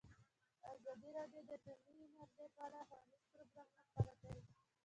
ازادي 0.73 1.09
راډیو 1.17 1.41
د 1.47 1.49
اټومي 1.67 2.05
انرژي 2.07 2.45
په 2.55 2.61
اړه 2.67 2.79
ښوونیز 2.87 3.23
پروګرامونه 3.31 3.81
خپاره 3.89 4.13
کړي. 4.21 4.41